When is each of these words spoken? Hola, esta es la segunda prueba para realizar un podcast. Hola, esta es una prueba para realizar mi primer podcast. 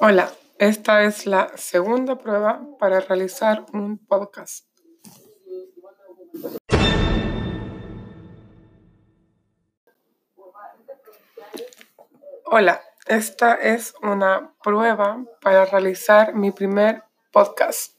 Hola, 0.00 0.30
esta 0.58 1.04
es 1.04 1.26
la 1.26 1.50
segunda 1.56 2.16
prueba 2.16 2.60
para 2.78 3.00
realizar 3.00 3.64
un 3.72 3.98
podcast. 3.98 4.66
Hola, 12.44 12.80
esta 13.06 13.54
es 13.54 13.94
una 14.02 14.54
prueba 14.62 15.24
para 15.40 15.64
realizar 15.64 16.34
mi 16.34 16.52
primer 16.52 17.02
podcast. 17.32 17.95